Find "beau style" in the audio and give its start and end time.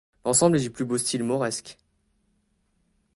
0.83-1.23